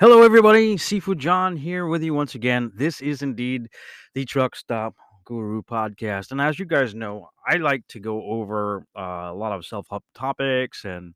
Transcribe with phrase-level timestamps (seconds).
[0.00, 0.76] Hello, everybody.
[0.76, 2.72] Sifu John here with you once again.
[2.74, 3.68] This is indeed
[4.14, 4.94] the Truck Stop
[5.26, 6.30] Guru podcast.
[6.30, 9.86] And as you guys know, I like to go over uh, a lot of self
[9.90, 10.86] help topics.
[10.86, 11.12] And,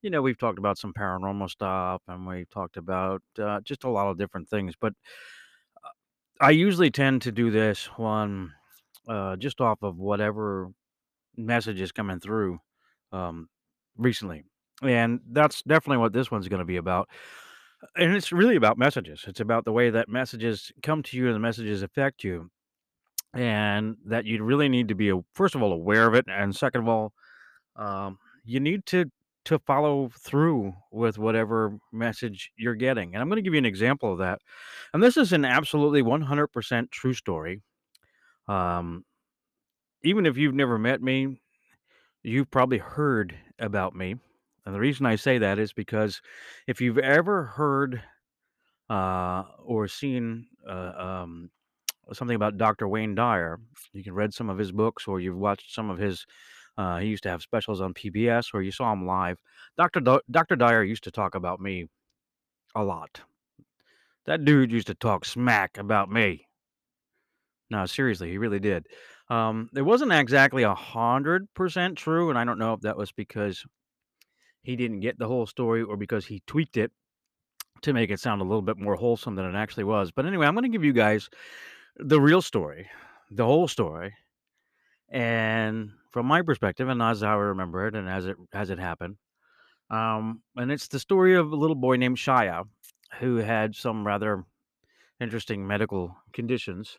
[0.00, 3.90] you know, we've talked about some paranormal stuff and we've talked about uh, just a
[3.90, 4.72] lot of different things.
[4.80, 4.94] But
[6.40, 8.54] I usually tend to do this one
[9.06, 10.70] uh, just off of whatever
[11.36, 12.60] message is coming through
[13.12, 13.50] um,
[13.98, 14.44] recently.
[14.80, 17.10] And that's definitely what this one's going to be about.
[17.96, 19.24] And it's really about messages.
[19.26, 22.50] It's about the way that messages come to you and the messages affect you.
[23.34, 26.24] And that you really need to be, first of all, aware of it.
[26.28, 27.12] And second of all,
[27.76, 29.10] um, you need to
[29.46, 33.14] to follow through with whatever message you're getting.
[33.14, 34.40] And I'm going to give you an example of that.
[34.92, 37.62] And this is an absolutely 100% true story.
[38.48, 39.04] Um,
[40.02, 41.40] even if you've never met me,
[42.24, 44.16] you've probably heard about me.
[44.66, 46.20] And the reason I say that is because
[46.66, 48.02] if you've ever heard
[48.90, 51.50] uh, or seen uh, um,
[52.12, 52.88] something about Dr.
[52.88, 53.58] Wayne Dyer.
[53.92, 56.26] You can read some of his books, or you've watched some of his.
[56.78, 59.38] Uh, he used to have specials on PBS, or you saw him live.
[59.78, 60.00] Dr.
[60.00, 60.56] D- Dr.
[60.56, 61.86] Dyer used to talk about me
[62.74, 63.22] a lot.
[64.26, 66.46] That dude used to talk smack about me.
[67.70, 68.86] No, seriously, he really did.
[69.28, 73.10] Um, it wasn't exactly a hundred percent true, and I don't know if that was
[73.10, 73.64] because
[74.66, 76.90] he didn't get the whole story or because he tweaked it
[77.82, 80.10] to make it sound a little bit more wholesome than it actually was.
[80.10, 81.30] But anyway, I'm going to give you guys
[81.98, 82.88] the real story,
[83.30, 84.14] the whole story,
[85.08, 89.18] and from my perspective, and as I remember it, and as it as it happened.
[89.88, 92.64] Um, and it's the story of a little boy named Shia,
[93.20, 94.46] who had some rather
[95.20, 96.98] interesting medical conditions,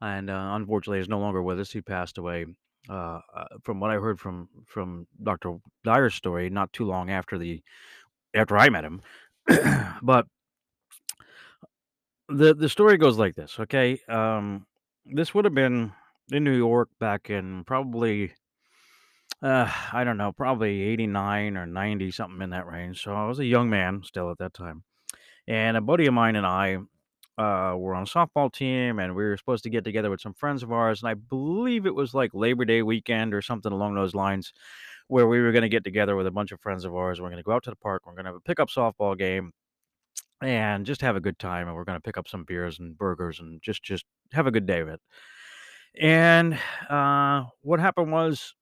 [0.00, 1.70] and uh, unfortunately is no longer with us.
[1.70, 2.46] He passed away.
[2.88, 7.38] Uh, uh, from what I heard from from Doctor Dyer's story, not too long after
[7.38, 7.62] the
[8.34, 9.02] after I met him,
[10.02, 10.26] but
[12.28, 13.58] the the story goes like this.
[13.60, 14.66] Okay, um,
[15.06, 15.92] this would have been
[16.30, 18.32] in New York back in probably
[19.42, 23.02] Uh, I don't know, probably 89 or 90, something in that range.
[23.02, 24.84] So I was a young man still at that time.
[25.48, 26.78] And a buddy of mine and I
[27.38, 30.34] uh, were on a softball team, and we were supposed to get together with some
[30.34, 31.02] friends of ours.
[31.02, 34.52] And I believe it was like Labor Day weekend or something along those lines,
[35.08, 37.20] where we were going to get together with a bunch of friends of ours.
[37.20, 38.02] We're going to go out to the park.
[38.06, 39.52] We're going to have a pickup softball game
[40.42, 41.68] and just have a good time.
[41.68, 44.50] And we're going to pick up some beers and burgers and just just have a
[44.50, 45.00] good day of it.
[46.00, 48.54] And uh, what happened was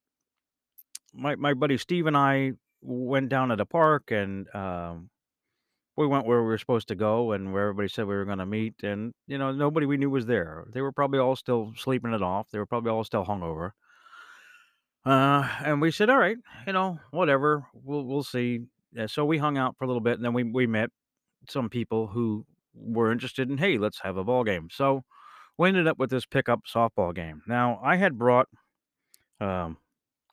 [1.15, 2.53] my my buddy Steve and I
[2.83, 5.11] went down to the park and um,
[6.01, 8.39] we went where we were supposed to go and where everybody said we were going
[8.39, 10.65] to meet and you know nobody we knew was there.
[10.73, 12.51] They were probably all still sleeping it off.
[12.51, 13.73] They were probably all still hungover.
[15.05, 18.61] Uh, and we said, all right, you know, whatever, we'll we'll see.
[18.93, 20.91] Yeah, so we hung out for a little bit and then we we met
[21.49, 24.69] some people who were interested in hey, let's have a ball game.
[24.73, 25.05] So
[25.59, 27.43] we ended up with this pickup softball game.
[27.47, 28.49] Now I had brought
[29.39, 29.77] um,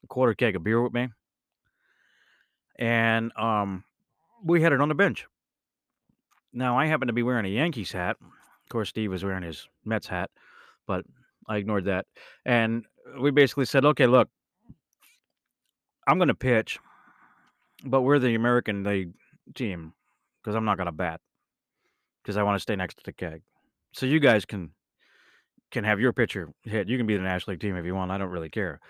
[0.02, 1.08] a quarter keg of beer with me
[2.78, 3.84] and um,
[4.42, 5.26] we had it on the bench.
[6.52, 8.16] Now I happen to be wearing a Yankees hat.
[8.20, 10.30] Of course, Steve was wearing his Mets hat,
[10.86, 11.04] but
[11.48, 12.06] I ignored that.
[12.44, 12.84] And
[13.20, 14.28] we basically said, okay, look,
[16.06, 16.78] I'm going to pitch,
[17.84, 19.12] but we're the American League
[19.54, 19.92] team
[20.42, 21.20] because I'm not going to bat
[22.22, 23.42] because I want to stay next to the keg.
[23.92, 24.70] So you guys can
[25.70, 26.88] can have your pitcher hit.
[26.88, 28.10] You can be the National League team if you want.
[28.10, 28.80] I don't really care.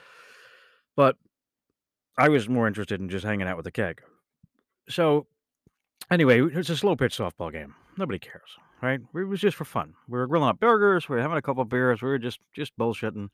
[0.97, 1.16] But
[2.16, 4.00] I was more interested in just hanging out with the keg.
[4.88, 5.26] So
[6.10, 7.74] Anyway, it's a slow pitch softball game.
[7.98, 9.00] Nobody cares, right?
[9.14, 9.94] It was just for fun.
[10.08, 11.08] We were grilling up burgers.
[11.08, 12.00] We were having a couple beers.
[12.00, 13.28] We were just just bullshitting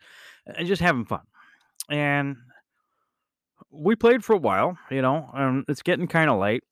[0.46, 1.20] and just having fun.
[1.88, 2.36] And
[3.70, 5.30] we played for a while, you know.
[5.34, 6.64] And it's getting kind of late,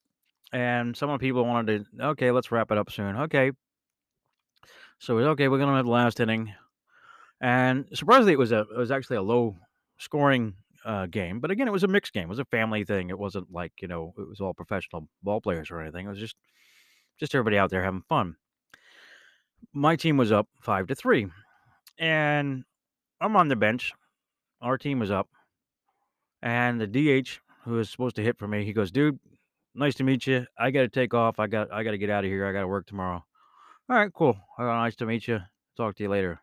[0.53, 2.07] and some of the people wanted to.
[2.07, 3.17] Okay, let's wrap it up soon.
[3.17, 3.53] Okay,
[4.99, 5.49] so we okay.
[5.49, 6.53] We're gonna have the last inning,
[7.41, 9.57] and surprisingly, it was a it was actually a low
[9.99, 10.55] scoring
[10.85, 11.41] uh, game.
[11.41, 12.25] But again, it was a mixed game.
[12.25, 13.11] It was a family thing.
[13.11, 16.07] It wasn't like you know it was all professional ball players or anything.
[16.07, 16.37] It was just
[17.19, 18.37] just everybody out there having fun.
[19.73, 21.29] My team was up five to three,
[21.99, 22.65] and
[23.21, 23.93] I'm on the bench.
[24.61, 25.29] Our team was up,
[26.43, 29.19] and the DH who was supposed to hit for me, he goes, "Dude,
[29.75, 30.47] nice to meet you.
[30.59, 31.39] I got to take off.
[31.39, 32.47] I got I got to get out of here.
[32.47, 33.25] I got to work tomorrow."
[33.89, 34.37] All right, cool.
[34.59, 35.41] Uh, nice to meet you.
[35.77, 36.41] Talk to you later.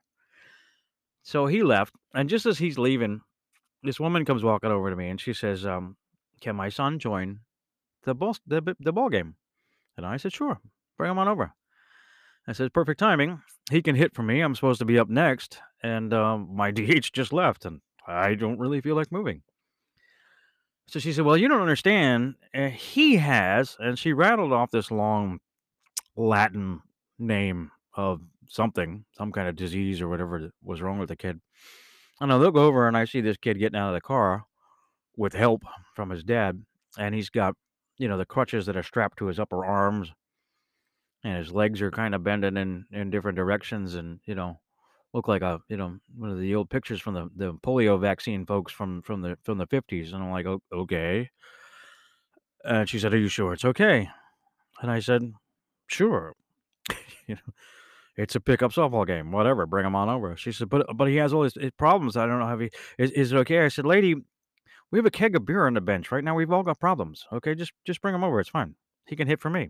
[1.24, 3.22] So he left, and just as he's leaving,
[3.84, 5.98] this woman comes walking over to me, and she says, um,
[6.42, 7.40] "Can my son join
[8.04, 9.36] the ball the, the ball game?"
[9.98, 10.60] And I said, "Sure,
[10.98, 11.54] bring him on over."
[12.48, 13.42] I said, "Perfect timing.
[13.72, 14.42] He can hit for me.
[14.42, 18.60] I'm supposed to be up next, and um, my DH just left, and I don't
[18.60, 19.44] really feel like moving."
[20.88, 22.36] So she said, "Well, you don't understand.
[22.54, 25.40] Uh, he has," and she rattled off this long
[26.16, 26.82] Latin
[27.18, 31.40] name of something, some kind of disease or whatever was wrong with the kid.
[32.22, 34.46] And I look over and I see this kid getting out of the car
[35.18, 35.64] with help
[35.96, 36.66] from his dad,
[36.98, 37.56] and he's got,
[37.98, 40.14] you know, the crutches that are strapped to his upper arms,
[41.24, 44.60] and his legs are kind of bending in in different directions, and you know,
[45.14, 48.46] look like a you know one of the old pictures from the the polio vaccine
[48.46, 51.30] folks from from the from the fifties, and I'm like, "O- okay.
[52.64, 54.10] And she said, "Are you sure it's okay?"
[54.82, 55.34] And I said,
[55.88, 56.36] "Sure."
[57.28, 57.54] you know,
[58.20, 59.32] it's a pickup softball game.
[59.32, 60.36] Whatever, bring him on over.
[60.36, 62.18] She said, "But but he has all his, his problems.
[62.18, 63.12] I don't know how he is.
[63.12, 64.16] Is it okay?" I said, "Lady,
[64.92, 66.36] we have a keg of beer on the bench right now.
[66.36, 67.26] We've all got problems.
[67.32, 68.42] Okay, just just bring him over.
[68.42, 68.76] It's fine.
[69.08, 69.70] He can hit for me."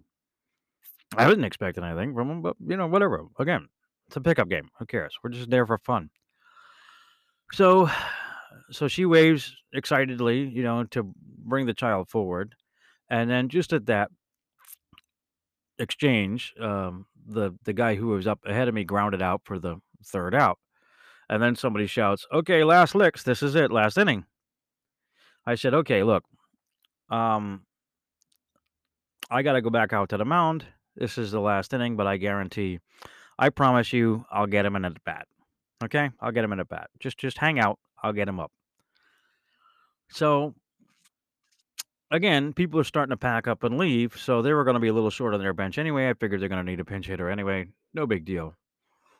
[1.15, 3.25] I wasn't expecting anything from him, but you know, whatever.
[3.37, 3.67] Again,
[4.07, 4.69] it's a pickup game.
[4.79, 5.15] Who cares?
[5.23, 6.09] We're just there for fun.
[7.51, 7.89] So,
[8.71, 12.55] so she waves excitedly, you know, to bring the child forward,
[13.09, 14.09] and then just at that
[15.79, 19.77] exchange, um, the the guy who was up ahead of me grounded out for the
[20.05, 20.59] third out,
[21.29, 23.23] and then somebody shouts, "Okay, last licks.
[23.23, 23.71] This is it.
[23.71, 24.25] Last inning."
[25.45, 26.23] I said, "Okay, look,
[27.09, 27.65] um,
[29.29, 30.65] I got to go back out to the mound.
[30.95, 32.79] This is the last inning, but I guarantee,
[33.37, 35.27] I promise you, I'll get him in at bat.
[35.83, 36.89] Okay, I'll get him in at bat.
[36.99, 37.79] Just just hang out.
[38.03, 38.51] I'll get him up."
[40.09, 40.55] So
[42.11, 44.87] again, people are starting to pack up and leave, so they were going to be
[44.87, 46.09] a little short on their bench anyway.
[46.09, 47.67] I figured they're going to need a pinch hitter anyway.
[47.93, 48.55] No big deal.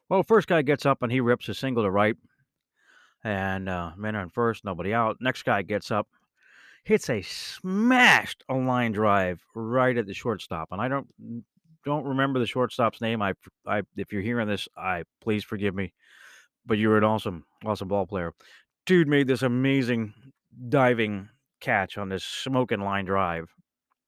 [0.09, 2.15] Well, first guy gets up and he rips a single to right,
[3.23, 5.17] and uh, men are in first, nobody out.
[5.21, 6.07] Next guy gets up,
[6.83, 11.07] hits a smashed a line drive right at the shortstop, and I don't
[11.85, 13.21] don't remember the shortstop's name.
[13.21, 13.33] I,
[13.67, 15.93] I if you're hearing this, I please forgive me,
[16.65, 18.33] but you're an awesome awesome ball player.
[18.85, 20.13] Dude made this amazing
[20.69, 23.49] diving catch on this smoking line drive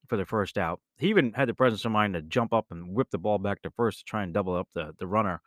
[0.08, 0.80] for the first out.
[0.98, 3.62] He even had the presence of mind to jump up and whip the ball back
[3.62, 5.40] to first to try and double up the the runner.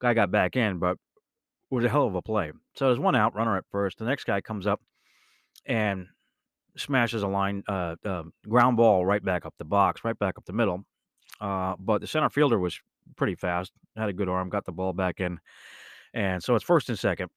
[0.00, 0.98] Guy got back in, but
[1.70, 2.52] it was a hell of a play.
[2.74, 3.98] So there's one out, runner at first.
[3.98, 4.80] The next guy comes up
[5.66, 6.06] and
[6.76, 10.44] smashes a line, uh, uh, ground ball right back up the box, right back up
[10.44, 10.84] the middle.
[11.40, 12.78] Uh, but the center fielder was
[13.16, 15.38] pretty fast, had a good arm, got the ball back in,
[16.14, 17.30] and so it's first and second,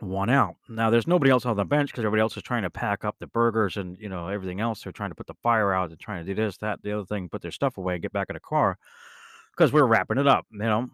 [0.00, 0.56] one out.
[0.68, 3.16] Now there's nobody else on the bench because everybody else is trying to pack up
[3.18, 4.82] the burgers and you know everything else.
[4.82, 5.90] They're trying to put the fire out.
[5.90, 8.28] They're trying to do this, that, the other thing, put their stuff away, get back
[8.30, 8.78] in the car
[9.56, 10.46] because we're wrapping it up.
[10.52, 10.88] You know,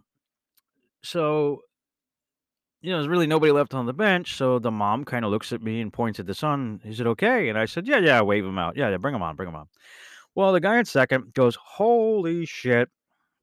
[1.03, 1.61] so
[2.85, 4.37] you know, there's really nobody left on the bench.
[4.37, 6.83] So the mom kind of looks at me and points at the son.
[6.85, 7.49] Is it okay?
[7.49, 8.77] And I said, Yeah, yeah, wave him out.
[8.77, 9.69] Yeah, yeah, bring him on, bring him on.
[10.35, 12.91] Well, the guy in second goes, Holy shit,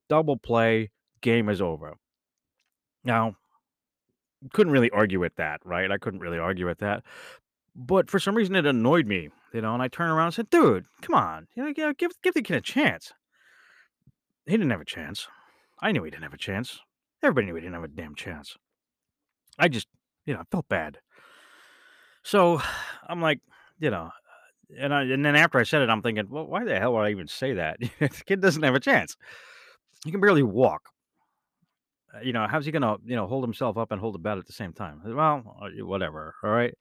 [0.10, 0.92] double play,
[1.22, 1.96] game is over.
[3.04, 3.36] Now,
[4.54, 5.92] couldn't really argue with that, right?
[5.92, 7.04] I couldn't really argue with that.
[7.76, 9.74] But for some reason, it annoyed me, you know.
[9.74, 11.48] And I turned around and said, Dude, come on.
[11.56, 13.14] You know, give, give the kid a chance.
[14.46, 15.28] He didn't have a chance.
[15.82, 16.80] I knew he didn't have a chance.
[17.24, 18.58] Everybody knew he didn't have a damn chance.
[19.58, 19.88] I just,
[20.26, 20.98] you know, I felt bad.
[22.24, 22.62] So
[23.08, 23.40] I'm like,
[23.80, 24.12] you know,
[24.78, 27.02] and I and then after I said it, I'm thinking, well, why the hell would
[27.02, 27.80] I even say that?
[28.00, 29.18] the kid doesn't have a chance.
[30.04, 30.90] He can barely walk.
[32.14, 34.38] Uh, You know, how's he gonna, you know, hold himself up and hold the bat
[34.38, 35.02] at the same time?
[35.06, 36.36] Well, uh, whatever.
[36.44, 36.74] All right.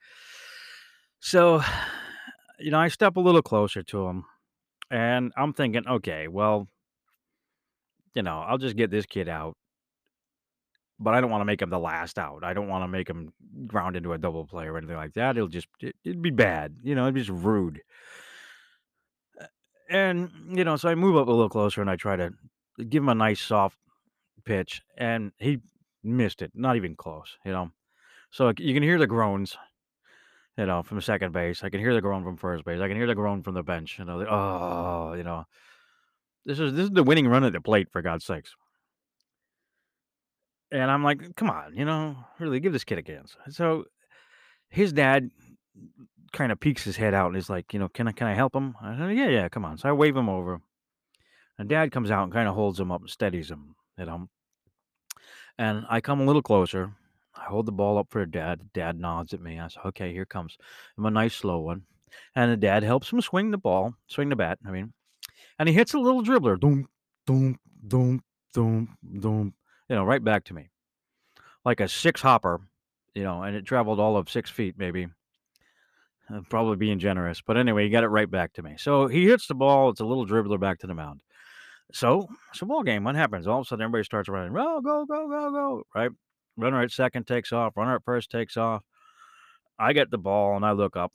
[1.21, 1.63] So,
[2.59, 4.25] you know, I step a little closer to him,
[4.91, 6.69] and I'm thinking, okay, well,
[8.15, 9.57] you know, I'll just get this kid out,
[10.99, 12.43] but I don't want to make him the last out.
[12.45, 13.33] I don't want to make him
[13.67, 15.37] ground into a double play or anything like that.
[15.37, 16.77] It'll just, it, it'd be bad.
[16.83, 17.81] You know, it'd be just rude.
[19.89, 22.31] And, you know, so I move up a little closer and I try to
[22.89, 23.77] give him a nice soft
[24.41, 25.59] pitch, and he
[26.03, 26.53] missed it.
[26.55, 27.71] Not even close, you know.
[28.31, 29.57] So like, you can hear the groans,
[30.57, 31.65] you know, from second base.
[31.65, 32.81] I can hear the groan from first base.
[32.81, 33.99] I can hear the groan from the bench.
[33.99, 35.45] You know, oh, you know,
[36.45, 38.55] this is this is the winning run at the plate for God's sakes.
[40.73, 43.37] And I'm like, come on, you know, really give this kid a chance.
[43.49, 43.87] So
[44.69, 45.31] his dad
[46.33, 48.35] kind of peeks his head out and is like, you know, can I can I
[48.35, 48.77] help him?
[48.81, 49.79] I said, yeah, yeah, come on.
[49.79, 50.61] So I wave him over,
[51.59, 54.29] and dad comes out and kind of holds him up and steadies him, you know.
[55.59, 56.93] And I come a little closer.
[57.37, 58.71] I hold the ball up for dad.
[58.73, 59.61] Dad nods at me.
[59.61, 60.57] I said, okay, here comes.
[60.99, 61.83] I'm a nice slow one.
[62.35, 64.93] And the dad helps him swing the ball, swing the bat, I mean.
[65.59, 66.59] And he hits a little dribbler.
[66.59, 66.89] Doom,
[67.27, 69.55] doom, doom, doom, doom.
[69.89, 70.71] You know, right back to me.
[71.65, 72.61] Like a six hopper,
[73.15, 75.09] you know, and it traveled all of six feet, maybe.
[76.33, 77.43] Uh, probably being generous.
[77.43, 78.77] But anyway, he got it right back to me.
[78.79, 79.91] So he hits the ball.
[79.91, 81.21] It's a little dribbler back to the mound.
[81.93, 83.05] So it's a ball game.
[83.05, 83.47] What happens?
[83.47, 84.55] All of a sudden, everybody starts running.
[84.57, 85.83] Oh, go, go, go, go.
[85.95, 86.11] Right?
[86.57, 87.77] Runner at second takes off.
[87.77, 88.83] Runner at first takes off.
[89.79, 91.13] I get the ball and I look up.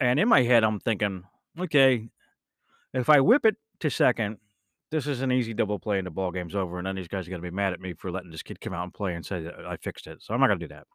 [0.00, 1.24] And in my head, I'm thinking,
[1.58, 2.08] okay,
[2.92, 4.38] if I whip it to second,
[4.90, 7.26] this is an easy double play and the ball game's over, and then these guys
[7.26, 9.26] are gonna be mad at me for letting this kid come out and play and
[9.26, 10.22] say that I fixed it.
[10.22, 10.86] So I'm not gonna do that.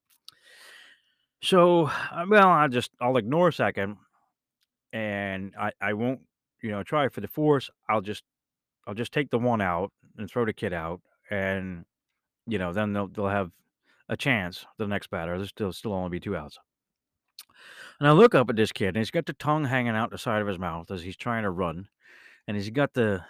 [1.43, 3.97] So, uh, well, I just I'll ignore second,
[4.93, 6.21] and I I won't
[6.61, 7.69] you know try for the force.
[7.89, 8.23] I'll just
[8.87, 11.85] I'll just take the one out and throw the kid out, and
[12.47, 13.51] you know then they'll they'll have
[14.09, 14.65] a chance.
[14.77, 16.57] The next batter, there's still still only be two outs.
[17.99, 20.17] And I look up at this kid, and he's got the tongue hanging out the
[20.17, 21.87] side of his mouth as he's trying to run,
[22.47, 23.23] and he's got the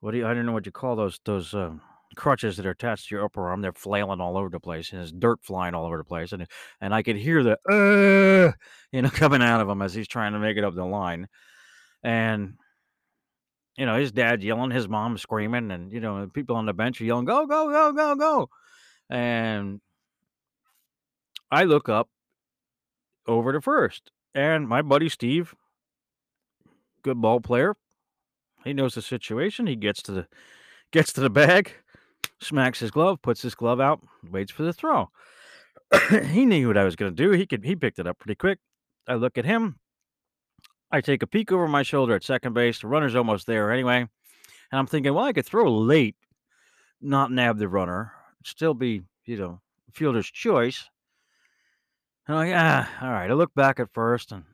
[0.00, 1.80] what do you, I don't know what you call those those um,
[2.16, 3.60] crutches that are attached to your upper arm.
[3.60, 6.46] They're flailing all over the place, and there's dirt flying all over the place, and
[6.80, 8.52] and I could hear the uh,
[8.92, 11.28] you know coming out of him as he's trying to make it up the line,
[12.02, 12.54] and
[13.76, 17.00] you know his dad yelling, his mom screaming, and you know people on the bench
[17.00, 18.50] are yelling, "Go go go go go!"
[19.10, 19.80] And
[21.50, 22.08] I look up
[23.26, 25.54] over to first, and my buddy Steve,
[27.02, 27.76] good ball player,
[28.64, 29.66] he knows the situation.
[29.66, 30.26] He gets to the
[30.92, 31.72] gets to the bag,
[32.40, 34.00] smacks his glove, puts his glove out,
[34.30, 35.10] waits for the throw.
[36.30, 37.32] he knew what I was going to do.
[37.32, 38.58] He could he picked it up pretty quick.
[39.06, 39.76] I look at him.
[40.92, 42.80] I take a peek over my shoulder at second base.
[42.80, 44.00] The runner's almost there anyway.
[44.00, 46.16] And I'm thinking, well, I could throw late,
[47.00, 48.12] not nab the runner,
[48.44, 49.60] still be, you know,
[49.92, 50.88] fielder's choice.
[52.26, 53.30] And I'm like, ah, all right.
[53.30, 54.44] I look back at first, and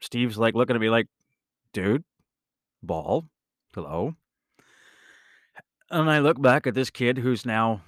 [0.00, 1.08] Steve's like looking at me like,
[1.72, 2.04] dude,
[2.82, 3.26] ball,
[3.74, 4.14] hello.
[5.90, 7.82] And I look back at this kid who's now,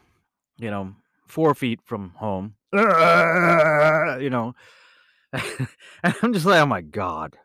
[0.59, 0.95] you know,
[1.26, 2.54] four feet from home.
[2.73, 4.54] You know,
[5.33, 7.37] and I'm just like, oh my God.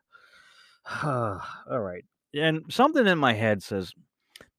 [1.04, 2.04] All right.
[2.34, 3.94] And something in my head says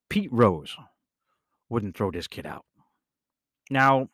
[0.09, 0.75] Pete Rose
[1.69, 2.65] wouldn't throw this kid out.
[3.69, 4.09] Now,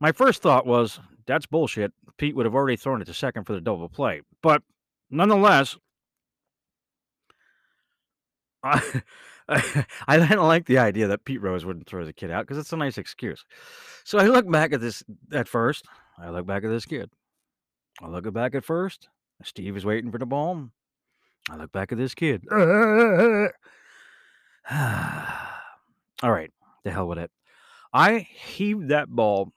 [0.00, 1.92] my first thought was that's bullshit.
[2.18, 4.22] Pete would have already thrown it to second for the double play.
[4.42, 4.62] But
[5.10, 5.76] nonetheless,
[8.62, 9.02] I,
[10.06, 12.72] I didn't like the idea that Pete Rose wouldn't throw the kid out because it's
[12.72, 13.44] a nice excuse.
[14.04, 15.86] So I look back at this at first.
[16.18, 17.10] I look back at this kid.
[18.02, 19.08] I look back at first.
[19.42, 20.68] Steve is waiting for the ball.
[21.50, 22.44] I look back at this kid.
[22.52, 22.58] All
[26.30, 26.50] right,
[26.84, 27.30] the hell with it.
[27.92, 29.52] I heaved that ball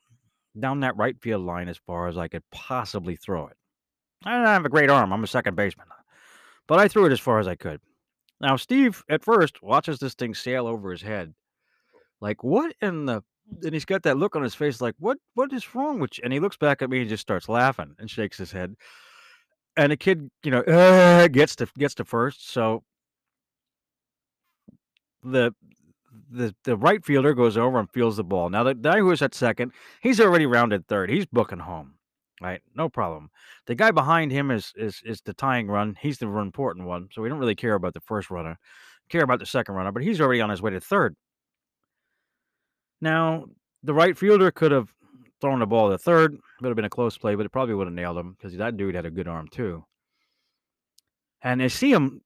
[0.60, 3.58] down that right field line as far as I could possibly throw it.
[4.26, 5.14] I don't have a great arm.
[5.14, 5.88] I'm a second baseman.
[6.68, 7.82] But I threw it as far as I could.
[8.40, 11.34] Now, Steve, at first, watches this thing sail over his head.
[12.22, 13.24] Like, what in the.
[13.62, 16.22] And he's got that look on his face, like, what what is wrong with you?
[16.24, 18.76] And he looks back at me and just starts laughing and shakes his head.
[19.75, 22.51] And the kid, you know, uh, gets to gets to first.
[22.51, 22.84] So
[25.24, 25.53] the
[26.30, 28.50] the the right fielder goes over and fields the ball.
[28.50, 31.10] Now the guy who is at second, he's already rounded third.
[31.10, 31.96] He's booking home,
[32.42, 32.62] right?
[32.75, 33.30] No problem.
[33.68, 35.98] The guy behind him is is is the tying run.
[36.00, 38.60] He's the important one, so we don't really care about the first runner.
[39.10, 41.15] Care about the second runner, but he's already on his way to third.
[43.01, 43.46] Now
[43.84, 44.94] the right fielder could have
[45.44, 46.34] thrown the ball to third.
[46.34, 48.58] it Would have been a close play, but it probably would have nailed him because
[48.58, 49.84] that dude had a good arm too.
[51.42, 52.22] And I see him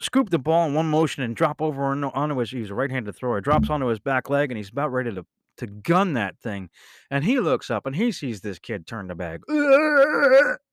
[0.00, 3.42] scoop the ball in one motion and drop over onto his he's a right-handed thrower
[3.42, 5.24] drops onto his back leg and he's about ready to
[5.58, 6.70] to gun that thing
[7.10, 9.42] and he looks up and he sees this kid turn the bag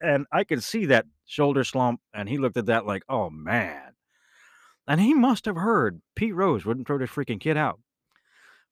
[0.01, 3.91] and i could see that shoulder slump and he looked at that like oh man
[4.87, 7.79] and he must have heard pete rose wouldn't throw this freaking kid out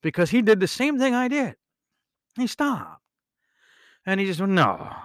[0.01, 1.55] because he did the same thing i did
[2.37, 3.01] he stopped
[4.07, 4.95] and he just went no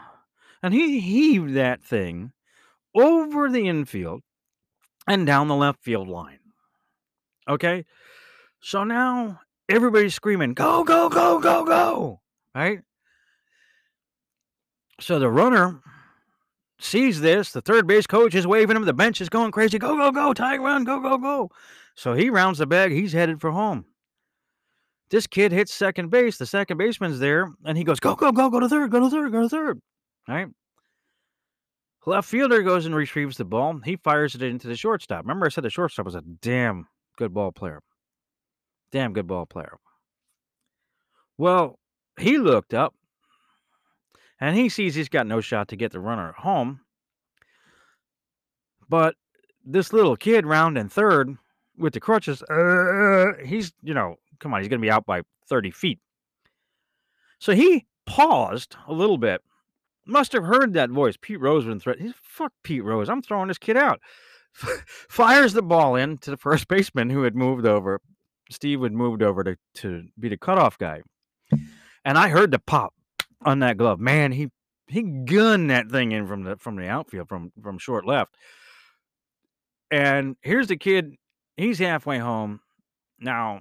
[0.62, 2.32] and he heaved that thing
[2.94, 4.23] over the infield
[5.06, 6.38] and down the left field line.
[7.49, 7.85] Okay?
[8.61, 12.21] So now everybody's screaming, go, go, go, go, go.
[12.54, 12.80] Right?
[15.00, 15.80] So the runner
[16.78, 17.50] sees this.
[17.50, 18.85] The third base coach is waving him.
[18.85, 19.78] The bench is going crazy.
[19.78, 20.32] Go, go, go.
[20.32, 20.85] Tiger run.
[20.85, 21.50] Go, go, go.
[21.97, 22.92] So he rounds the bag.
[22.92, 23.87] He's headed for home.
[25.12, 26.38] This kid hits second base.
[26.38, 27.52] The second baseman's there.
[27.66, 28.90] And he goes, go, go, go, go to third.
[28.90, 29.31] Go to third.
[29.31, 29.78] Go to third.
[30.26, 30.49] All right?
[32.07, 33.78] Left fielder goes and retrieves the ball.
[33.85, 35.25] He fires it into the shortstop.
[35.25, 36.88] Remember, I said the shortstop was a damn
[37.19, 37.83] good ball player.
[38.90, 39.76] Damn good ball player.
[41.37, 41.78] Well,
[42.19, 42.95] he looked up
[44.40, 46.81] and he sees he's got no shot to get the runner at home.
[48.88, 49.14] But
[49.62, 51.37] this little kid rounding third
[51.76, 55.22] with the crutches, uh, he's, you know, come on, he's going to be out by
[55.49, 55.99] 30 feet.
[57.38, 59.40] So he paused a little bit
[60.06, 61.16] must have heard that voice.
[61.20, 62.00] Pete Rose would threat.
[62.00, 63.08] He's fuck Pete Rose.
[63.08, 64.00] I'm throwing this kid out.
[64.87, 68.00] Fires the ball in to the first baseman who had moved over.
[68.50, 71.02] Steve had moved over to, to be the cutoff guy.
[72.04, 72.92] And I heard the pop
[73.44, 74.00] on that glove.
[74.00, 74.49] Man, he
[74.88, 78.37] he gunned that thing in from the from the outfield from from short left.
[79.90, 81.14] And here's the kid.
[81.56, 82.61] He's halfway home.
[83.20, 83.61] Now,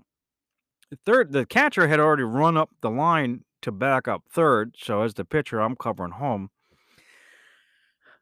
[1.05, 5.13] third the catcher had already run up the line to back up third, so as
[5.13, 6.49] the pitcher, I'm covering home.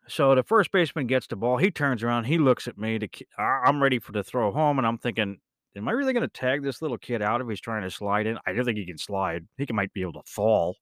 [0.07, 1.57] So the first baseman gets the ball.
[1.57, 2.25] He turns around.
[2.25, 2.97] He looks at me.
[2.99, 3.07] To,
[3.38, 5.38] I'm ready for the throw home, and I'm thinking,
[5.75, 8.25] am I really going to tag this little kid out if he's trying to slide
[8.25, 8.38] in?
[8.45, 9.47] I don't think he can slide.
[9.57, 10.75] He can, might be able to fall.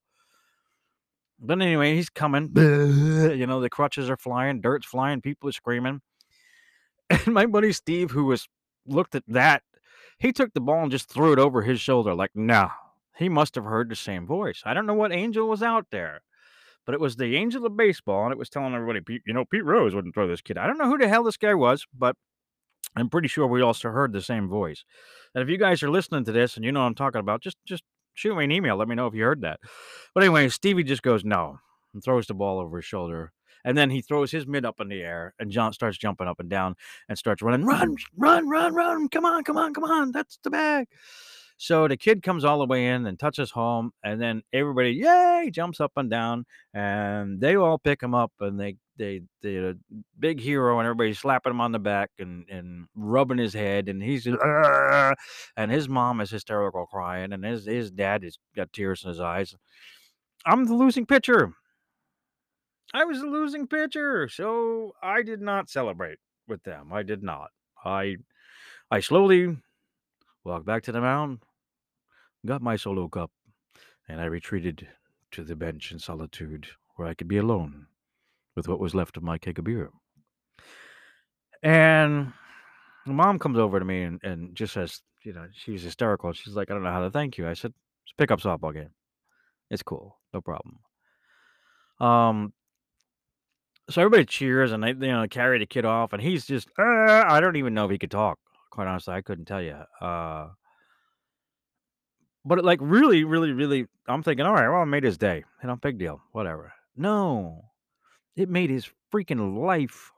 [1.39, 2.51] But anyway, he's coming.
[3.27, 6.01] You know, the crutches are flying, dirt's flying, people are screaming.
[7.09, 8.47] And my buddy Steve, who was
[8.85, 9.63] looked at that,
[10.17, 12.13] he took the ball and just threw it over his shoulder.
[12.13, 12.69] Like, nah,
[13.17, 14.61] he must have heard the same voice.
[14.65, 16.21] I don't know what angel was out there,
[16.85, 19.45] but it was the angel of baseball, and it was telling everybody, "Pete- you know,
[19.45, 20.57] Pete Rose wouldn't throw this kid.
[20.57, 22.15] I don't know who the hell this guy was, but
[22.95, 24.83] I'm pretty sure we also heard the same voice.
[25.35, 27.41] And if you guys are listening to this and you know what I'm talking about,
[27.41, 27.83] just just
[28.15, 28.75] shoot me an email.
[28.75, 29.59] Let me know if you heard that.
[30.13, 31.59] But anyway, Stevie just goes no
[31.93, 33.31] and throws the ball over his shoulder.
[33.67, 36.39] And then he throws his mid up in the air and John starts jumping up
[36.39, 36.75] and down
[37.09, 39.09] and starts running, run, run, run, run.
[39.09, 40.13] Come on, come on, come on.
[40.13, 40.87] That's the bag.
[41.57, 45.49] So the kid comes all the way in and touches home, and then everybody, yay,
[45.51, 49.73] jumps up and down, and they all pick him up, and they they they a
[50.19, 54.03] big hero, and everybody's slapping him on the back and and rubbing his head, and
[54.03, 54.37] he's just,
[55.57, 59.19] and his mom is hysterical crying, and his his dad has got tears in his
[59.19, 59.55] eyes.
[60.45, 61.53] I'm the losing pitcher.
[62.93, 66.93] I was a losing pitcher, so I did not celebrate with them.
[66.93, 67.49] I did not.
[67.83, 68.17] I
[68.89, 69.57] I slowly
[70.43, 71.39] walked back to the mound,
[72.45, 73.31] got my solo cup,
[74.07, 74.87] and I retreated
[75.31, 77.87] to the bench in solitude where I could be alone
[78.55, 79.91] with what was left of my keg of beer.
[81.61, 82.33] And
[83.05, 86.31] mom comes over to me and, and just says, you know, she's hysterical.
[86.33, 87.47] She's like, I don't know how to thank you.
[87.47, 87.73] I said,
[88.17, 88.91] pick up softball game.
[89.69, 90.17] It's cool.
[90.33, 90.79] No problem.
[91.99, 92.53] Um,
[93.89, 97.23] so everybody cheers and they, you know, carry the kid off and he's just, uh,
[97.27, 98.39] I don't even know if he could talk.
[98.69, 99.77] Quite honestly, I couldn't tell you.
[100.01, 100.49] Uh,
[102.45, 105.43] but like really, really, really, I'm thinking, all right, well, I made his day.
[105.61, 106.73] You know, big deal, whatever.
[106.95, 107.65] No,
[108.35, 110.11] it made his freaking life.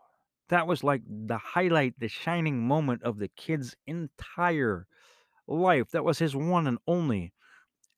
[0.49, 4.87] That was like the highlight, the shining moment of the kid's entire
[5.47, 5.91] life.
[5.91, 7.33] That was his one and only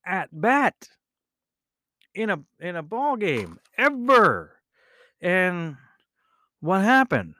[0.04, 0.88] at bat
[2.14, 4.61] in a in a ball game ever.
[5.22, 5.76] And
[6.60, 7.34] what happened?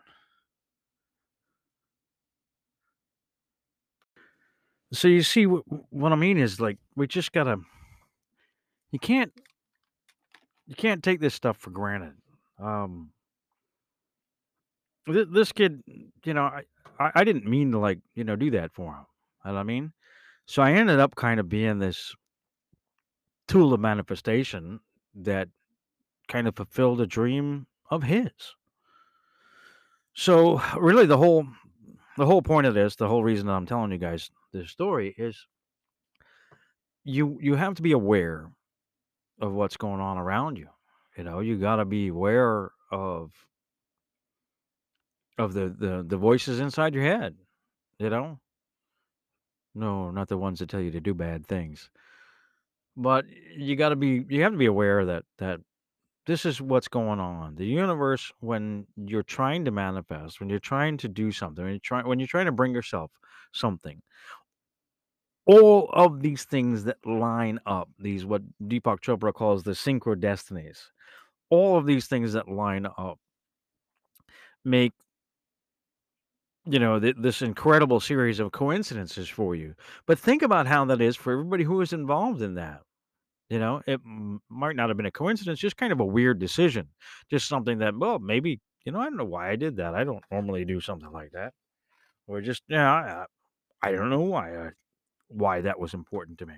[4.92, 5.64] So you see what,
[6.12, 7.58] I mean is like we just gotta.
[8.92, 9.32] You can't
[10.66, 12.14] you can't take this stuff for granted.
[12.58, 13.10] Um,
[15.06, 15.82] Th this kid,
[16.24, 16.62] you know, I
[16.98, 19.06] I I didn't mean to, like, you know, do that for him,
[19.44, 19.92] you know I mean?
[20.46, 22.14] So I ended up kinda being this
[23.48, 24.80] tool of manifestation
[25.14, 25.48] that
[26.28, 28.30] kind of fulfilled a dream of his.
[30.14, 31.46] So, really the whole
[32.16, 35.46] the whole point of this, the whole reason I'm telling you guys this story is
[37.04, 38.50] you you have to be aware
[39.40, 40.68] of what's going on around you,
[41.16, 41.40] you know?
[41.40, 43.32] You gotta be aware of
[45.38, 47.36] of the the the voices inside your head,
[47.98, 48.40] you know?
[49.74, 51.90] No, not the ones that tell you to do bad things.
[52.96, 55.60] But you gotta be you have to be aware that that
[56.26, 57.56] this is what's going on.
[57.56, 61.80] The universe, when you're trying to manifest, when you're trying to do something, when you're
[61.80, 63.10] trying when you're trying to bring yourself
[63.52, 64.00] something,
[65.46, 70.78] all of these things that line up, these what Deepak Chopra calls the synchrodestinies,
[71.50, 73.18] all of these things that line up
[74.64, 74.92] make
[76.64, 79.74] you know th- this incredible series of coincidences for you.
[80.06, 82.82] But think about how that is for everybody who is involved in that.
[83.52, 84.00] You know, it
[84.48, 86.88] might not have been a coincidence, just kind of a weird decision.
[87.30, 89.94] Just something that, well, maybe, you know, I don't know why I did that.
[89.94, 91.52] I don't normally do something like that.
[92.26, 93.26] Or just, yeah, I,
[93.82, 94.70] I I don't know why I,
[95.28, 96.54] why that was important to me.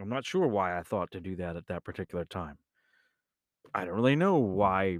[0.00, 2.58] I'm not sure why I thought to do that at that particular time.
[3.74, 4.98] I don't really know why,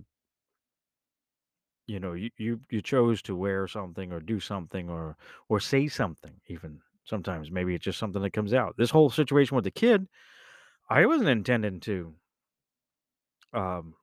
[1.86, 5.16] you know, you, you, you chose to wear something or do something or,
[5.48, 7.50] or say something even sometimes.
[7.50, 8.76] Maybe it's just something that comes out.
[8.76, 10.06] This whole situation with the kid,
[10.90, 12.14] I wasn't intending to,
[13.54, 13.94] um,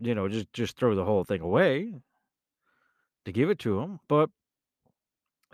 [0.00, 1.92] you know, just just throw the whole thing away
[3.26, 4.00] to give it to him.
[4.08, 4.30] But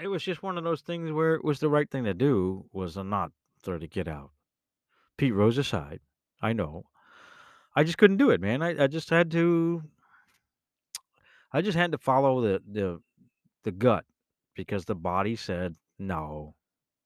[0.00, 2.64] it was just one of those things where it was the right thing to do
[2.72, 4.30] was to not throw the kid out.
[5.16, 6.00] Pete Rose aside,
[6.40, 6.84] I know.
[7.74, 8.62] I just couldn't do it, man.
[8.62, 9.82] I, I just had to
[11.52, 13.00] I just had to follow the the
[13.64, 14.04] the gut
[14.54, 16.54] because the body said no.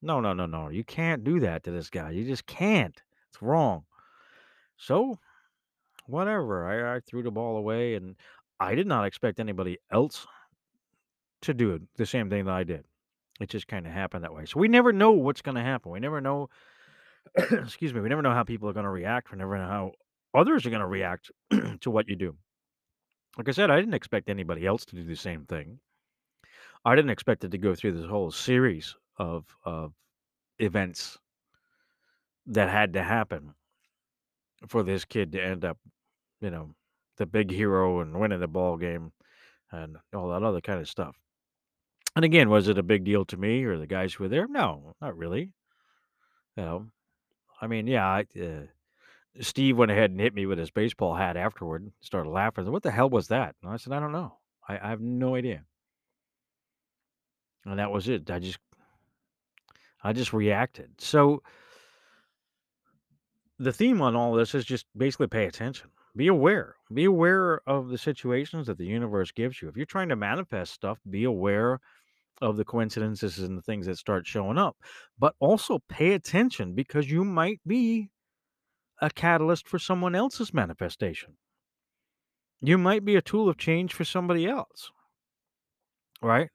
[0.02, 0.68] No, no, no, no.
[0.68, 2.10] You can't do that to this guy.
[2.10, 3.00] You just can't.
[3.32, 3.84] It's wrong.
[4.76, 5.18] So
[6.06, 6.66] whatever.
[6.66, 8.16] I, I threw the ball away and
[8.60, 10.26] I did not expect anybody else
[11.42, 12.84] to do it the same thing that I did.
[13.40, 14.44] It just kinda happened that way.
[14.46, 15.92] So we never know what's gonna happen.
[15.92, 16.48] We never know
[17.36, 19.32] excuse me, we never know how people are gonna react.
[19.32, 19.92] We never know how
[20.34, 21.30] others are gonna react
[21.80, 22.36] to what you do.
[23.38, 25.80] Like I said, I didn't expect anybody else to do the same thing.
[26.84, 29.94] I didn't expect it to go through this whole series of of
[30.58, 31.18] events
[32.46, 33.54] that had to happen
[34.68, 35.78] for this kid to end up,
[36.40, 36.74] you know,
[37.16, 39.12] the big hero and winning the ball game
[39.70, 41.16] and all that other kind of stuff.
[42.14, 44.46] And again, was it a big deal to me or the guys who were there?
[44.46, 45.52] No, not really.
[46.56, 46.86] You know,
[47.60, 48.66] I mean, yeah, I, uh,
[49.40, 51.90] Steve went ahead and hit me with his baseball hat afterward.
[52.00, 52.70] Started laughing.
[52.70, 53.54] What the hell was that?
[53.62, 54.36] And I said, I don't know.
[54.68, 55.64] I, I have no idea.
[57.64, 58.30] And that was it.
[58.30, 58.58] I just,
[60.02, 60.90] I just reacted.
[60.98, 61.42] So
[63.62, 65.88] the theme on all this is just basically pay attention.
[66.16, 66.74] Be aware.
[66.92, 69.68] Be aware of the situations that the universe gives you.
[69.68, 71.78] If you're trying to manifest stuff, be aware
[72.40, 74.76] of the coincidences and the things that start showing up.
[75.18, 78.10] But also pay attention because you might be
[79.00, 81.34] a catalyst for someone else's manifestation.
[82.60, 84.90] You might be a tool of change for somebody else.
[86.20, 86.50] Right?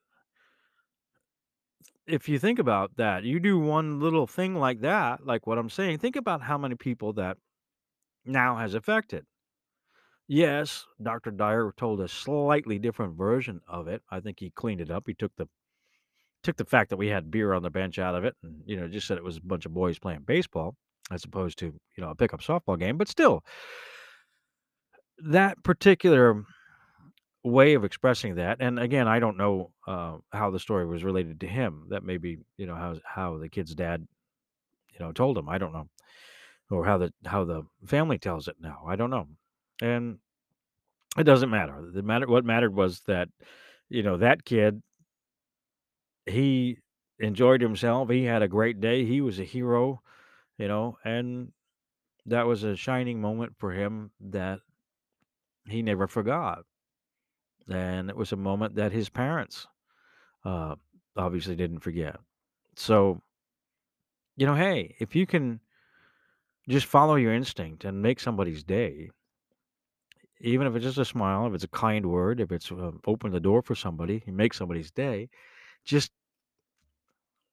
[2.08, 5.70] If you think about that, you do one little thing like that, like what I'm
[5.70, 7.38] saying, think about how many people that
[8.26, 9.26] now has affected.
[10.28, 11.32] Yes, Dr.
[11.32, 14.02] Dyer told a slightly different version of it.
[14.10, 15.04] I think he cleaned it up.
[15.08, 15.48] He took the
[16.44, 18.78] took the fact that we had beer on the bench out of it and, you
[18.78, 20.76] know, just said it was a bunch of boys playing baseball
[21.12, 22.98] as opposed to, you know, a pickup softball game.
[22.98, 23.44] But still,
[25.26, 26.44] that particular
[27.48, 31.40] way of expressing that, and again, I don't know uh, how the story was related
[31.42, 31.88] to him.
[31.90, 34.08] That may be, you know, how how the kid's dad,
[34.94, 35.50] you know, told him.
[35.50, 35.90] I don't know,
[36.70, 38.84] or how the how the family tells it now.
[38.88, 39.28] I don't know,
[39.82, 40.20] and
[41.18, 41.90] it doesn't matter.
[41.94, 43.30] The matter what mattered was that,
[43.90, 44.82] you know, that kid
[46.28, 46.78] he
[47.20, 48.10] enjoyed himself.
[48.10, 49.06] He had a great day.
[49.06, 50.02] He was a hero,
[50.58, 51.52] you know, and
[52.26, 54.60] that was a shining moment for him that
[55.68, 56.60] he never forgot.
[57.70, 59.68] And it was a moment that his parents
[60.46, 60.76] uh,
[61.18, 62.18] obviously didn't forget.
[62.76, 63.22] So,
[64.36, 65.60] you know, hey, if you can
[66.70, 69.10] just follow your instinct and make somebody's day,
[70.40, 73.32] even if it's just a smile, if it's a kind word, if it's uh, open
[73.32, 75.30] the door for somebody, you make somebody's day,
[75.86, 76.12] just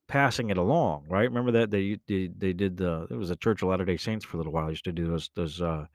[0.06, 1.22] passing it along, right?
[1.28, 4.24] Remember that they they, they did the it was a Church of Latter Day Saints
[4.24, 4.66] for a little while.
[4.66, 5.86] I Used to do those those uh,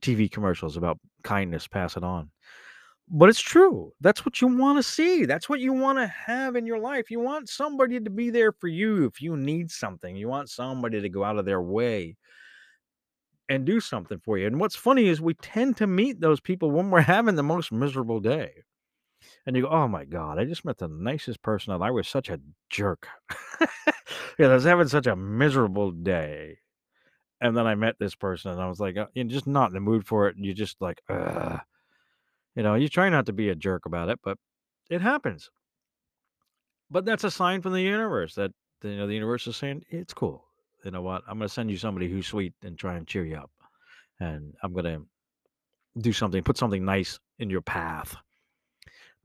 [0.00, 2.30] TV commercials about kindness, pass it on.
[3.10, 3.92] But it's true.
[4.00, 5.24] That's what you want to see.
[5.24, 7.10] That's what you want to have in your life.
[7.10, 10.14] You want somebody to be there for you if you need something.
[10.14, 12.16] You want somebody to go out of their way
[13.48, 14.46] and do something for you.
[14.46, 17.72] And what's funny is we tend to meet those people when we're having the most
[17.72, 18.52] miserable day.
[19.46, 22.08] And you go, "Oh my god, I just met the nicest person and I was
[22.08, 22.40] such a
[22.70, 23.08] jerk."
[24.38, 26.58] Yeah, I was having such a miserable day,
[27.40, 29.74] and then I met this person and I was like, uh, you're just not in
[29.74, 31.60] the mood for it, and you're just like, "Ugh."
[32.58, 34.36] You know, you try not to be a jerk about it, but
[34.90, 35.48] it happens.
[36.90, 38.50] But that's a sign from the universe that,
[38.82, 40.44] you know, the universe is saying, "It's cool.
[40.84, 41.22] You know what?
[41.28, 43.52] I'm gonna send you somebody who's sweet and try and cheer you up,
[44.18, 45.04] and I'm gonna
[46.00, 48.16] do something, put something nice in your path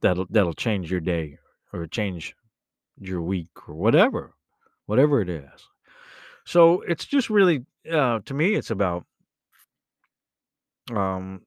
[0.00, 1.40] that'll that'll change your day
[1.72, 2.36] or change
[2.98, 4.36] your week or whatever,
[4.86, 5.68] whatever it is."
[6.44, 9.06] So it's just really, uh, to me, it's about
[10.92, 11.44] um,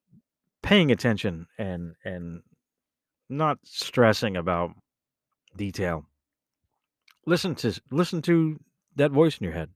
[0.68, 2.42] paying attention and and
[3.30, 4.72] not stressing about
[5.56, 6.06] detail.
[7.26, 8.60] Listen to listen to
[8.98, 9.70] that voice in your head.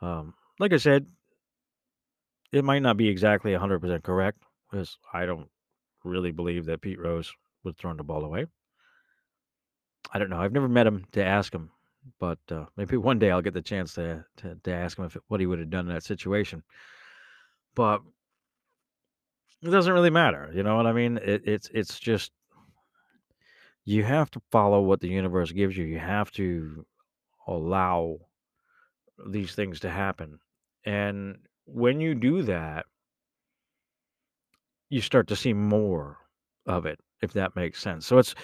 [0.00, 1.06] Um, like I said,
[2.52, 5.48] it might not be exactly 100% correct because I don't
[6.04, 7.32] really believe that Pete Rose
[7.64, 8.46] was throwing the ball away.
[10.12, 10.40] I don't know.
[10.40, 11.70] I've never met him to ask him,
[12.20, 15.16] but uh, maybe one day I'll get the chance to to, to ask him if
[15.26, 16.62] what he would have done in that situation.
[17.74, 18.02] But
[19.64, 20.50] it doesn't really matter.
[20.54, 21.18] You know what I mean?
[21.22, 22.30] It, it's it's just
[23.84, 25.84] you have to follow what the universe gives you.
[25.84, 26.86] You have to
[27.46, 28.18] allow
[29.26, 30.38] these things to happen.
[30.84, 32.86] And when you do that,
[34.90, 36.18] you start to see more
[36.66, 38.06] of it, if that makes sense.
[38.06, 38.34] So it's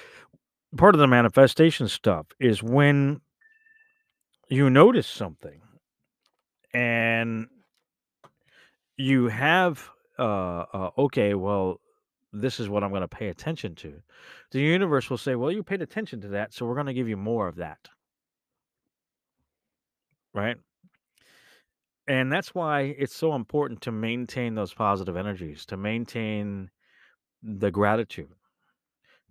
[0.77, 3.21] part of the manifestation stuff is when
[4.49, 5.61] you notice something
[6.73, 7.47] and
[8.97, 11.81] you have uh, uh okay, well,
[12.33, 13.95] this is what I'm going to pay attention to.
[14.53, 17.09] The universe will say, "Well, you paid attention to that, so we're going to give
[17.09, 17.89] you more of that."
[20.35, 20.57] Right?
[22.07, 26.71] And that's why it's so important to maintain those positive energies, to maintain
[27.43, 28.33] the gratitude,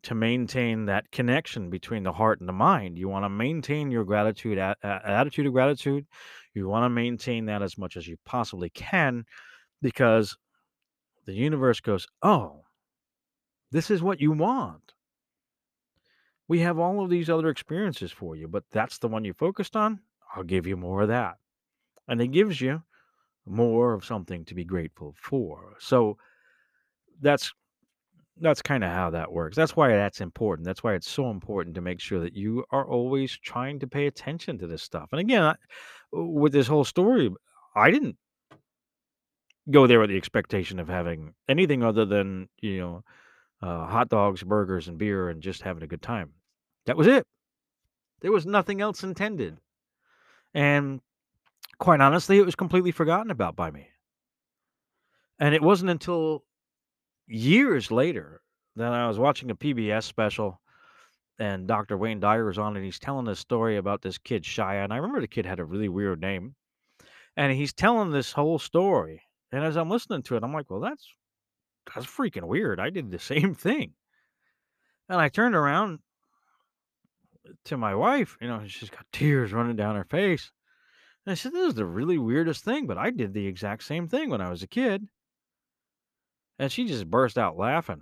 [0.04, 2.98] to maintain that connection between the heart and the mind.
[2.98, 6.06] You want to maintain your gratitude, attitude of gratitude.
[6.54, 9.26] You want to maintain that as much as you possibly can
[9.82, 10.38] because
[11.30, 12.64] the universe goes, Oh,
[13.72, 14.94] this is what you want.
[16.48, 19.76] We have all of these other experiences for you, but that's the one you focused
[19.76, 20.00] on.
[20.36, 21.36] I'll give you more of that.
[22.08, 22.82] And it gives you
[23.46, 25.76] more of something to be grateful for.
[25.80, 26.18] So
[27.22, 27.54] that's
[28.42, 29.56] that's kind of how that works.
[29.56, 30.66] That's why that's important.
[30.66, 34.08] That's why it's so important to make sure that you are always trying to pay
[34.08, 35.10] attention to this stuff.
[35.12, 35.56] And again, I,
[36.12, 37.30] with this whole story,
[37.76, 38.16] I didn't
[39.70, 43.04] go there with the expectation of having anything other than, you know,
[43.62, 46.32] uh, hot dogs, burgers, and beer and just having a good time.
[46.86, 47.26] That was it.
[48.22, 49.58] There was nothing else intended.
[50.54, 51.02] And
[51.78, 53.88] quite honestly, it was completely forgotten about by me.
[55.40, 56.44] And it wasn't until
[57.28, 58.42] years later
[58.76, 60.60] that I was watching a PBS special
[61.38, 61.98] and Dr.
[61.98, 64.84] Wayne Dyer was on and he's telling this story about this kid, Shia.
[64.84, 66.56] And I remember the kid had a really weird name.
[67.38, 69.22] And he's telling this whole story.
[69.52, 71.08] And as I'm listening to it, I'm like, well, that's
[71.94, 72.80] that's freaking weird.
[72.80, 73.94] I did the same thing.
[75.08, 76.00] And I turned around
[77.66, 80.52] to my wife, you know, she's got tears running down her face.
[81.26, 84.08] And I said, This is the really weirdest thing, but I did the exact same
[84.08, 85.08] thing when I was a kid.
[86.60, 88.02] And she just burst out laughing.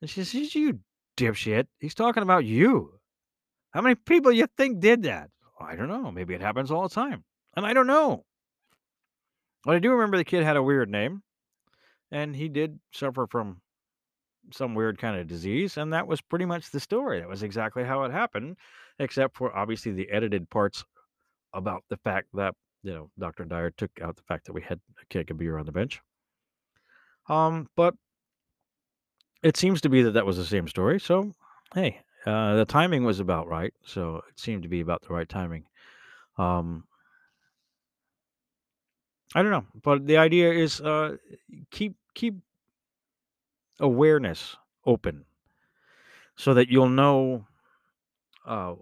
[0.00, 0.80] And she says, You
[1.16, 1.66] dipshit.
[1.78, 3.00] He's talking about you.
[3.72, 5.30] How many people you think did that?
[5.60, 6.10] I don't know.
[6.10, 7.24] Maybe it happens all the time.
[7.56, 8.24] And I don't know.
[9.64, 11.22] But I do remember the kid had a weird name.
[12.12, 13.60] And he did suffer from
[14.52, 15.76] some weird kind of disease.
[15.76, 17.20] And that was pretty much the story.
[17.20, 18.56] That was exactly how it happened,
[18.98, 20.84] except for obviously the edited parts
[21.52, 23.44] about the fact that, you know, Dr.
[23.44, 24.80] Dyer took out the fact that we had
[25.12, 26.00] a of beer on the bench.
[27.28, 27.94] Um, but
[29.42, 30.98] it seems to be that that was the same story.
[30.98, 31.32] So,
[31.74, 33.72] hey, uh, the timing was about right.
[33.84, 35.64] So it seemed to be about the right timing.
[36.38, 36.84] Um,
[39.34, 41.16] I don't know, but the idea is uh,
[41.70, 42.36] keep keep
[43.80, 45.24] awareness open
[46.36, 47.46] so that you'll know
[48.46, 48.74] uh,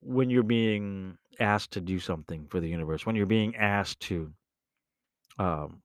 [0.00, 4.32] when you're being asked to do something for the universe, when you're being asked to
[5.38, 5.82] um,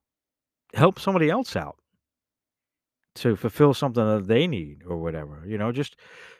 [0.73, 1.77] help somebody else out
[3.13, 5.43] to fulfill something that they need or whatever.
[5.45, 5.95] You know, just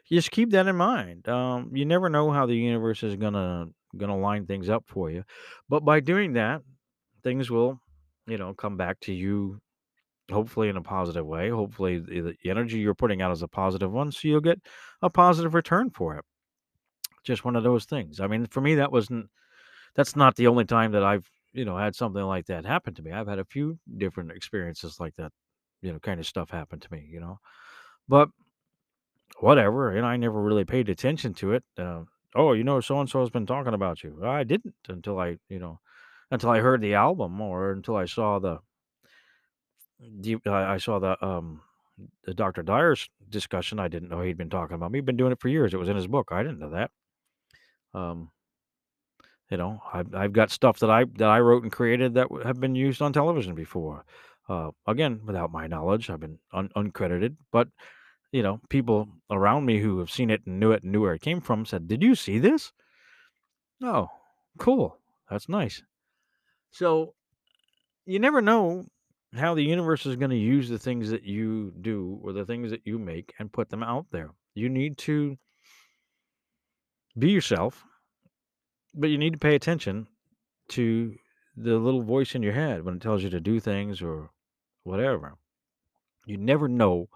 [0.09, 1.27] just keep that in mind.
[1.27, 5.23] Um, you never know how the universe is gonna gonna line things up for you,
[5.67, 6.61] but by doing that,
[7.23, 7.79] things will,
[8.27, 9.59] you know, come back to you.
[10.31, 11.49] Hopefully in a positive way.
[11.49, 14.61] Hopefully the, energy you're putting out is a positive one, so you'll get
[15.01, 16.23] a positive return for it.
[17.25, 18.21] Just one of those things.
[18.21, 19.29] I mean, for me, that wasn't.
[19.93, 23.01] That's not the only time that I've you know had something like that happen to
[23.01, 23.11] me.
[23.11, 25.33] I've had a few different experiences like that.
[25.81, 27.09] You know, kind of stuff happen to me.
[27.11, 27.39] You know,
[28.07, 28.29] but
[29.39, 29.95] whatever.
[29.95, 31.63] And I never really paid attention to it.
[31.77, 32.03] Uh,
[32.35, 34.21] oh, you know, so and so has been talking about you.
[34.23, 35.79] I didn't until I, you know,
[36.31, 38.59] until I heard the album or until I saw the,
[39.99, 41.61] the I I saw the um
[42.23, 42.63] the Dr.
[42.63, 43.79] Dyer's discussion.
[43.79, 44.97] I didn't know he'd been talking about me.
[44.97, 45.73] He'd been doing it for years.
[45.73, 46.29] It was in his book.
[46.31, 46.91] I didn't know that.
[47.93, 48.31] Um,
[49.49, 52.59] you know, I've I've got stuff that I that I wrote and created that have
[52.59, 54.05] been used on television before.
[54.47, 57.67] Uh, again, without my knowledge, I've been un- uncredited, but
[58.31, 61.13] you know, people around me who have seen it and knew it and knew where
[61.13, 62.71] it came from said, "Did you see this?"
[63.83, 64.09] Oh,
[64.57, 64.97] cool.
[65.29, 65.83] That's nice.
[66.71, 67.13] So
[68.05, 68.85] you never know
[69.35, 72.71] how the universe is going to use the things that you do or the things
[72.71, 74.31] that you make and put them out there.
[74.55, 75.37] You need to
[77.17, 77.83] be yourself,
[78.93, 80.07] but you need to pay attention
[80.69, 81.15] to
[81.55, 84.29] the little voice in your head when it tells you to do things or
[84.83, 85.33] whatever.
[86.25, 87.07] You never know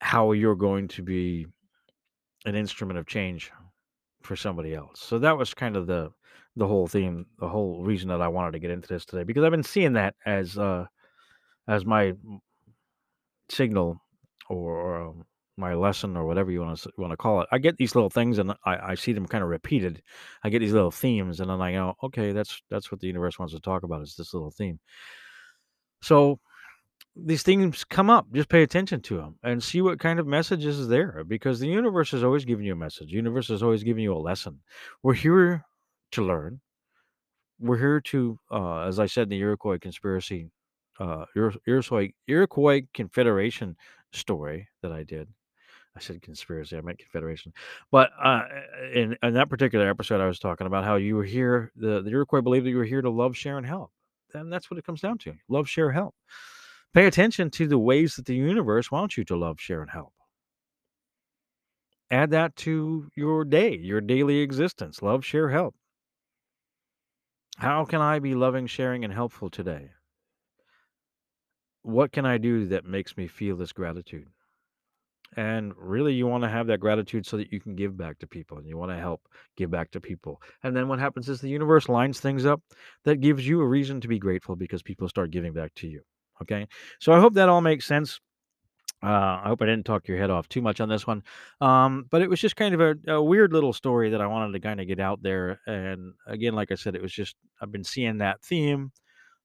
[0.00, 1.46] how you're going to be
[2.44, 3.50] an instrument of change
[4.22, 5.00] for somebody else.
[5.00, 6.10] So that was kind of the
[6.56, 9.44] the whole theme, the whole reason that I wanted to get into this today because
[9.44, 10.86] I've been seeing that as uh
[11.66, 12.12] as my
[13.48, 14.00] signal
[14.48, 15.24] or, um,
[15.56, 17.48] my lesson or whatever you want to want to call it.
[17.52, 20.02] I get these little things and I, I see them kind of repeated.
[20.42, 23.38] I get these little themes and then I go, okay, that's that's what the universe
[23.38, 24.80] wants to talk about is this little theme.
[26.02, 26.40] So
[27.16, 28.26] these things come up.
[28.32, 31.68] Just pay attention to them and see what kind of message is there because the
[31.68, 33.10] universe is always giving you a message.
[33.10, 34.60] The universe is always giving you a lesson.
[35.04, 35.64] We're here
[36.12, 36.60] to learn.
[37.60, 40.50] We're here to, uh, as I said in the Iroquois conspiracy,
[41.00, 41.24] uh,
[41.66, 43.76] Iroquois, Iroquois Confederation
[44.12, 45.28] story that I did.
[45.96, 47.52] I said conspiracy, I meant confederation.
[47.92, 48.42] But uh,
[48.92, 52.10] in, in that particular episode, I was talking about how you were here, the, the
[52.10, 53.92] Iroquois believed that you were here to love, share, and help.
[54.34, 56.14] And that's what it comes down to love, share, help.
[56.92, 60.12] Pay attention to the ways that the universe wants you to love, share, and help.
[62.10, 65.02] add that to your day, your daily existence.
[65.02, 65.74] Love, share, help.
[67.56, 69.90] How can I be loving, sharing, and helpful today?
[71.82, 74.28] What can I do that makes me feel this gratitude?
[75.36, 78.26] And really, you want to have that gratitude so that you can give back to
[78.26, 79.22] people and you want to help
[79.56, 80.40] give back to people.
[80.62, 82.62] And then what happens is the universe lines things up
[83.04, 86.02] that gives you a reason to be grateful because people start giving back to you.
[86.42, 86.66] Okay.
[87.00, 88.20] So I hope that all makes sense.
[89.04, 91.22] Uh, I hope I didn't talk your head off too much on this one.
[91.60, 94.52] Um, but it was just kind of a, a weird little story that I wanted
[94.52, 95.60] to kind of get out there.
[95.66, 98.92] And again, like I said, it was just, I've been seeing that theme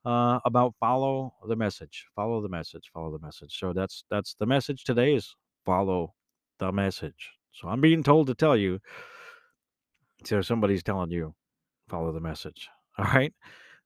[0.06, 3.58] uh, about follow the message, follow the message, follow the message.
[3.60, 6.14] So that's that's the message today is follow
[6.60, 7.32] the message.
[7.52, 8.80] So I'm being told to tell you.
[10.26, 11.34] So somebody's telling you
[11.88, 12.70] follow the message.
[12.98, 13.34] All right.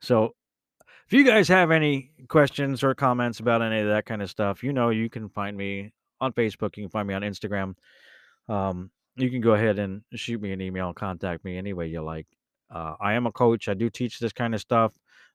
[0.02, 0.34] So
[1.14, 4.64] if you guys have any questions or comments about any of that kind of stuff,
[4.64, 6.76] you know you can find me on Facebook.
[6.76, 7.76] You can find me on Instagram.
[8.50, 12.02] Um, you can go ahead and shoot me an email, contact me any way you
[12.02, 12.26] like.
[12.74, 13.68] Uh, I am a coach.
[13.68, 14.92] I do teach this kind of stuff.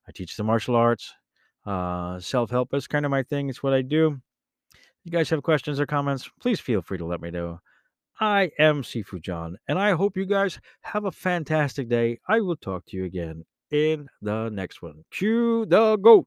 [0.08, 1.14] I teach the martial arts.
[1.64, 3.48] Uh, Self help is kind of my thing.
[3.48, 4.20] It's what I do.
[5.04, 6.28] You guys have questions or comments?
[6.40, 7.60] Please feel free to let me know.
[8.18, 12.18] I am Sifu John, and I hope you guys have a fantastic day.
[12.26, 15.04] I will talk to you again in the next one.
[15.10, 16.26] Cue the goat.